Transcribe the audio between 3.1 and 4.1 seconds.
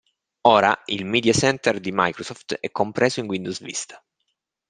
in Windows Vista.